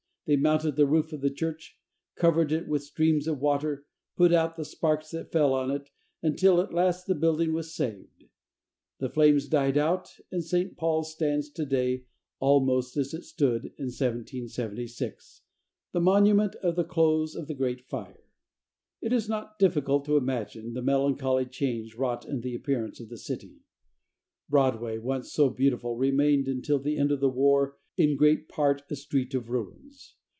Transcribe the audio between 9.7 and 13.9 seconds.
out, and St. Paul's stands to day almost as it stood in